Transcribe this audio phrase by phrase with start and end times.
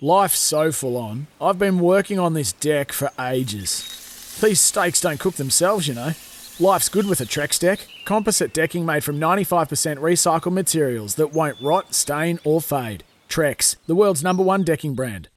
[0.00, 1.26] Life's so full on.
[1.40, 4.38] I've been working on this deck for ages.
[4.40, 6.12] These steaks don't cook themselves, you know.
[6.60, 7.80] Life's good with a Trex deck.
[8.04, 13.02] Composite decking made from 95% recycled materials that won't rot, stain, or fade.
[13.28, 15.30] Trex, the world's number one decking brand.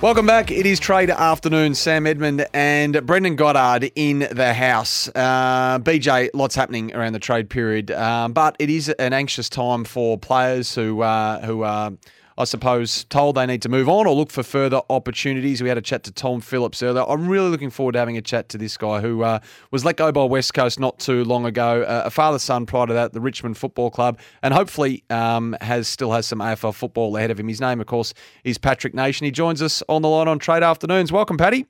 [0.00, 0.52] Welcome back.
[0.52, 1.74] It is Trade Afternoon.
[1.74, 5.08] Sam Edmund and Brendan Goddard in the house.
[5.16, 9.82] Uh, BJ, lots happening around the trade period, um, but it is an anxious time
[9.82, 11.90] for players who uh, who are.
[12.38, 15.62] I suppose, told they need to move on or look for further opportunities.
[15.62, 17.02] We had a chat to Tom Phillips earlier.
[17.08, 19.38] I'm really looking forward to having a chat to this guy who uh,
[19.70, 21.82] was let go by West Coast not too long ago.
[21.82, 25.88] Uh, a father son prior to that, the Richmond Football Club, and hopefully um, has
[25.88, 27.48] still has some AFL football ahead of him.
[27.48, 28.12] His name, of course,
[28.44, 29.20] is Patrick Naish.
[29.20, 31.10] He joins us on the line on Trade Afternoons.
[31.10, 31.66] Welcome, Paddy.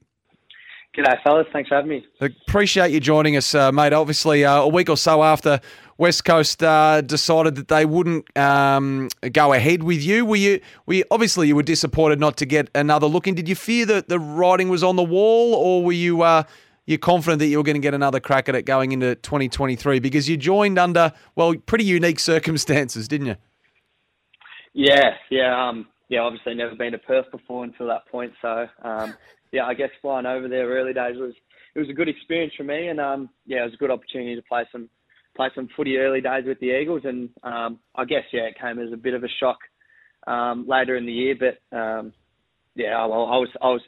[0.96, 1.46] G'day, fellas.
[1.52, 2.06] Thanks for having me.
[2.20, 3.92] Appreciate you joining us, uh, mate.
[3.92, 5.60] Obviously, uh, a week or so after
[5.98, 10.60] West Coast uh, decided that they wouldn't um, go ahead with you, were you?
[10.86, 13.34] Were you, obviously you were disappointed not to get another look in.
[13.34, 16.44] Did you fear that the writing was on the wall, or were you uh,
[16.86, 19.98] you confident that you were going to get another crack at it going into 2023?
[19.98, 23.36] Because you joined under well pretty unique circumstances, didn't you?
[24.72, 26.20] Yeah, yeah, um, yeah.
[26.20, 29.14] Obviously, never been to Perth before until that point, so um,
[29.52, 31.34] yeah, I guess flying over there early days was
[31.74, 34.34] it was a good experience for me, and um, yeah, it was a good opportunity
[34.34, 34.88] to play some
[35.36, 38.78] play some footy early days with the Eagles, and um, I guess yeah, it came
[38.78, 39.58] as a bit of a shock
[40.26, 42.12] um, later in the year, but um,
[42.74, 43.80] yeah, I, I was I was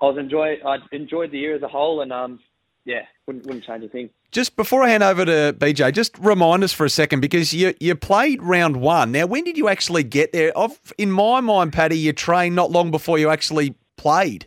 [0.00, 2.40] I was enjoy I enjoyed the year as a whole, and um,
[2.84, 4.10] yeah, wouldn't wouldn't change a thing.
[4.30, 7.74] Just before I hand over to BJ, just remind us for a second because you
[7.80, 9.10] you played round one.
[9.10, 10.52] Now, when did you actually get there?
[10.56, 14.46] I've, in my mind, Paddy, you trained not long before you actually played.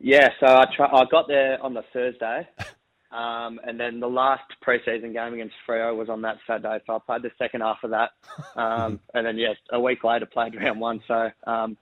[0.00, 2.48] Yeah, so I tra- I got there on the Thursday,
[3.12, 6.82] um, and then the last preseason game against Freo was on that Saturday.
[6.86, 8.10] So I played the second half of that,
[8.56, 11.00] um, and then yes, a week later played round one.
[11.06, 11.76] So um,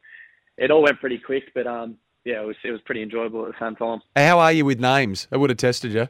[0.58, 1.96] it all went pretty quick, but um,
[2.26, 4.00] yeah, it was it was pretty enjoyable at the same time.
[4.14, 5.26] How are you with names?
[5.32, 6.08] I would have tested you.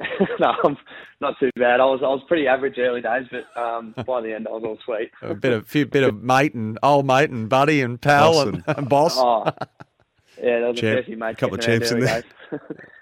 [0.40, 0.76] no, I'm
[1.20, 1.80] not too bad.
[1.80, 4.62] I was I was pretty average early days, but um, by the end I was
[4.64, 5.10] all sweet.
[5.22, 8.64] a bit of few bit of mate and old mate and buddy and pal and,
[8.66, 9.16] and, boss.
[9.18, 9.44] Oh,
[10.42, 11.36] yeah, that was Champ, a few mates.
[11.36, 12.24] A couple of champs in there.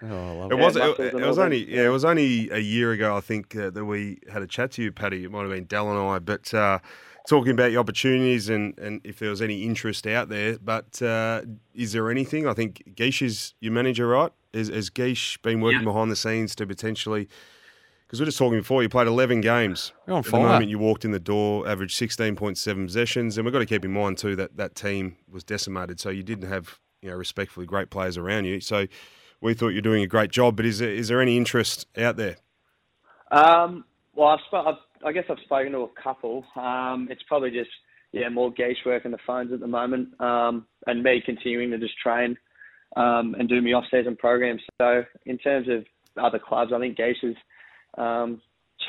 [0.03, 3.21] oh, it was it, it, was only yeah it was only a year ago I
[3.21, 5.25] think uh, that we had a chat to you, Paddy.
[5.25, 6.53] It might have been Dell and I, but.
[6.53, 6.79] Uh,
[7.29, 10.57] talking about your opportunities and, and if there was any interest out there.
[10.59, 11.43] But uh,
[11.75, 12.49] is there anything?
[12.49, 14.33] I think Geish is your manager, right?
[14.53, 15.85] Is, has Geish been working yeah.
[15.85, 17.29] behind the scenes to potentially?
[18.07, 19.93] Because we are just talking before, you played 11 games.
[20.07, 23.37] At the moment you walked in the door, averaged 16.7 possessions.
[23.37, 26.01] And we've got to keep in mind, too, that that team was decimated.
[26.01, 28.61] So you didn't have, you know, respectfully great players around you.
[28.61, 28.87] So
[29.43, 30.57] we thought you're doing a great job.
[30.57, 32.37] But is there, is there any interest out there?
[33.31, 36.45] Um, well, I've, I've I guess I've spoken to a couple.
[36.57, 37.71] Um, it's probably just
[38.13, 41.79] yeah more gauge work in the phones at the moment, um, and me continuing to
[41.79, 42.37] just train
[42.97, 44.63] um, and do my off-season programs.
[44.81, 45.85] So in terms of
[46.23, 47.37] other clubs, I think Gage is
[47.97, 48.41] um,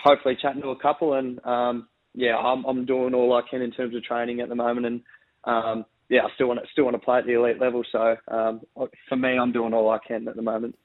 [0.04, 3.72] hopefully chatting to a couple, and um, yeah, I'm, I'm doing all I can in
[3.72, 5.02] terms of training at the moment, and
[5.44, 7.84] um, yeah, I still want to still want to play at the elite level.
[7.92, 8.62] So um,
[9.08, 10.76] for me, I'm doing all I can at the moment.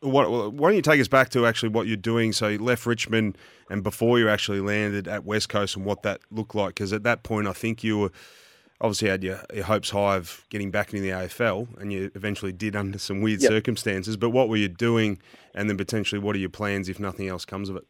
[0.00, 2.32] What, why don't you take us back to actually what you're doing?
[2.32, 3.38] So you left Richmond
[3.70, 6.70] and before you actually landed at West Coast and what that looked like.
[6.70, 8.12] Because at that point, I think you were
[8.82, 12.52] obviously had your, your, hopes high of getting back into the AFL, and you eventually
[12.52, 13.50] did under some weird yep.
[13.50, 14.16] circumstances.
[14.16, 15.18] But what were you doing,
[15.54, 17.86] and then potentially what are your plans if nothing else comes of it?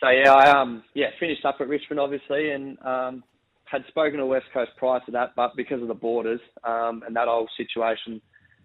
[0.00, 3.24] So yeah, I um yeah finished up at Richmond obviously, and um,
[3.64, 7.16] had spoken to West Coast prior to that, but because of the borders um, and
[7.16, 8.20] that whole situation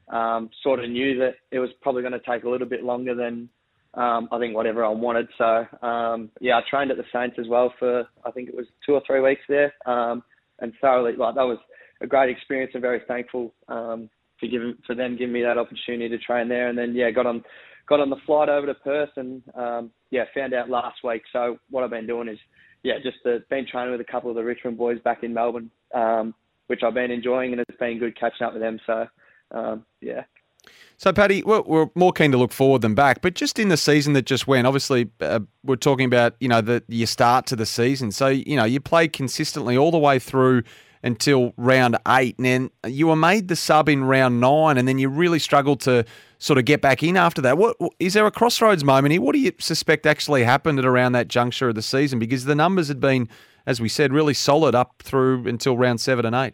[0.10, 3.16] um, sort of knew that it was probably going to take a little bit longer
[3.16, 3.50] than
[3.94, 5.28] um, I think what everyone wanted.
[5.38, 8.66] So um, yeah, I trained at the Saints as well for I think it was
[8.86, 10.24] two or three weeks there, um,
[10.60, 11.60] and thoroughly like that was
[12.02, 14.10] a great experience and very thankful um,
[14.40, 16.70] for giving for them giving me that opportunity to train there.
[16.70, 17.44] And then yeah, got on
[17.88, 21.24] got on the flight over to Perth and um, yeah, found out last week.
[21.34, 22.40] So what I've been doing is
[22.84, 25.72] yeah, just uh, been training with a couple of the Richmond boys back in Melbourne,
[25.94, 26.34] um,
[26.68, 28.80] which I've been enjoying, and it's been good catching up with them.
[28.86, 29.08] So
[29.52, 30.24] um, yeah.
[31.00, 34.14] So, Paddy, we're, more keen to look forward than back, but just in the season
[34.14, 37.68] that just went, obviously, uh, we're talking about you know the your start to the
[37.68, 38.12] season.
[38.12, 40.64] So, you know, you played consistently all the way through
[41.04, 42.36] until round eight.
[42.38, 45.82] And then you were made the sub in round nine, and then you really struggled
[45.82, 46.06] to
[46.40, 47.58] sort of get back in after that.
[47.58, 49.22] What is there a crossroads moment here?
[49.22, 52.20] What do you suspect actually happened at around that juncture of the season?
[52.20, 53.30] Because the numbers had been,
[53.66, 56.54] as we said, really solid up through until round seven and eight.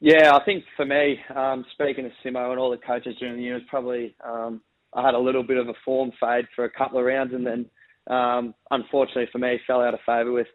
[0.00, 3.42] Yeah, I think for me, um, speaking to Simo and all the coaches during the
[3.42, 4.60] year, was probably um,
[4.92, 7.46] I had a little bit of a form fade for a couple of rounds, and
[7.46, 7.66] then
[8.08, 10.46] um, unfortunately for me, fell out of favour with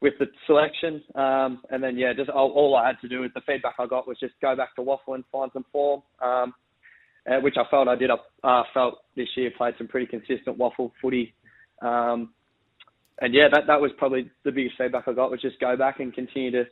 [0.00, 1.02] with the selection.
[1.14, 3.86] Um, and then yeah, just all, all, I had to do with the feedback I
[3.86, 6.52] got was just go back to WAFL and find some form, um,
[7.30, 8.10] uh, which I felt I did.
[8.10, 11.34] I uh, felt this year played some pretty consistent WAFL footy.
[11.82, 12.32] Um,
[13.20, 16.00] and yeah, that that was probably the biggest feedback I got was just go back
[16.00, 16.64] and continue to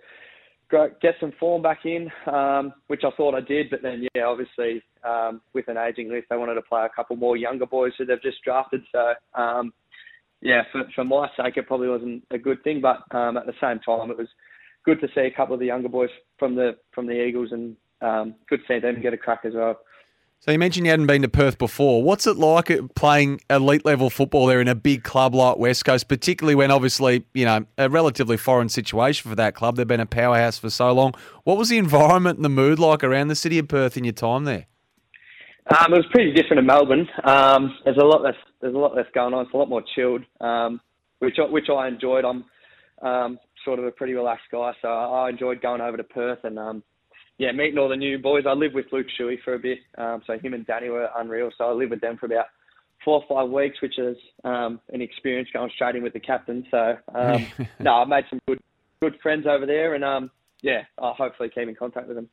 [0.71, 3.71] get some form back in, um, which I thought I did.
[3.71, 7.17] But then, yeah, obviously um, with an aging list, they wanted to play a couple
[7.17, 8.83] more younger boys who they've just drafted.
[8.93, 9.73] So, um,
[10.41, 12.81] yeah, for, for my sake, it probably wasn't a good thing.
[12.81, 14.29] But um, at the same time, it was
[14.85, 17.77] good to see a couple of the younger boys from the from the Eagles, and
[18.01, 19.81] um, good to see them get a crack as well.
[20.43, 22.03] So you mentioned you hadn't been to Perth before.
[22.03, 26.09] What's it like playing elite level football there in a big club like West Coast,
[26.09, 29.77] particularly when obviously, you know, a relatively foreign situation for that club.
[29.77, 31.15] They've been a powerhouse for so long.
[31.45, 34.15] What was the environment and the mood like around the city of Perth in your
[34.15, 34.65] time there?
[35.67, 37.07] Um, it was pretty different in Melbourne.
[37.23, 38.35] Um, there's a lot less.
[38.63, 39.45] There's a lot less going on.
[39.45, 40.81] It's a lot more chilled, um,
[41.19, 42.25] which which I enjoyed.
[42.25, 42.45] I'm
[43.03, 46.59] um, sort of a pretty relaxed guy, so I enjoyed going over to Perth and
[46.59, 46.83] um,
[47.41, 48.45] yeah, meeting all the new boys.
[48.47, 51.51] I lived with Luke Shuey for a bit, um, so him and Danny were unreal.
[51.57, 52.45] So I lived with them for about
[53.03, 56.67] four or five weeks, which is um, an experience going straight in with the captain.
[56.71, 57.47] So um,
[57.81, 58.61] no, I made some good
[59.01, 62.29] good friends over there, and um, yeah, I'll hopefully keep in contact with them.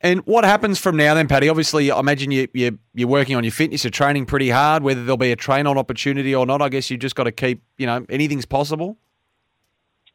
[0.00, 1.48] And what happens from now then, Paddy?
[1.48, 5.02] Obviously, I imagine you, you, you're working on your fitness, you're training pretty hard, whether
[5.02, 6.62] there'll be a train on opportunity or not.
[6.62, 8.96] I guess you just got to keep, you know, anything's possible.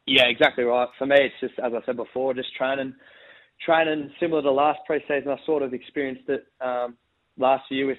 [0.06, 0.88] Yeah, exactly right.
[0.98, 2.96] For me, it's just, as I said before, just training
[3.66, 5.28] training similar to last preseason.
[5.28, 6.98] I sort of experienced it um,
[7.38, 7.98] last year with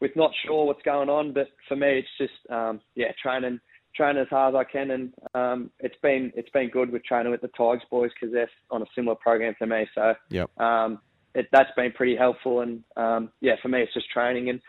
[0.00, 3.60] with not sure what's going on, but for me, it's just um, yeah, training
[3.94, 7.30] training as hard as I can, and um, it's been it's been good with training
[7.30, 9.86] with the Tigers boys because they're on a similar program to me.
[9.94, 10.50] So yep.
[10.58, 11.00] um,
[11.34, 14.60] it, that's been pretty helpful, and um, yeah, for me, it's just training and.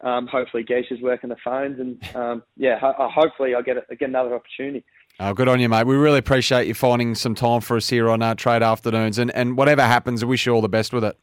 [0.00, 4.08] Um, hopefully, Geisha's working the phones, and um, yeah, ho- hopefully, I'll get, a, get
[4.08, 4.84] another opportunity.
[5.20, 5.86] Oh, good on you, mate.
[5.86, 9.18] We really appreciate you finding some time for us here on our uh, trade afternoons.
[9.18, 11.18] And, and whatever happens, I wish you all the best with it.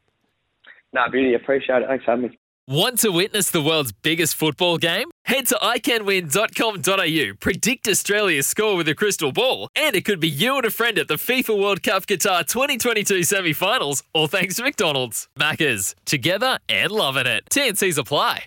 [0.94, 1.34] No, beauty.
[1.34, 1.88] Appreciate it.
[1.88, 2.40] Thanks for having me.
[2.68, 5.12] Want to witness the world's biggest football game?
[5.26, 10.56] Head to iCanWin.com.au, predict Australia's score with a crystal ball, and it could be you
[10.56, 14.64] and a friend at the FIFA World Cup Qatar 2022 semi finals, all thanks to
[14.64, 15.28] McDonald's.
[15.38, 17.44] Maccas, together and loving it.
[17.52, 18.46] TNCs apply.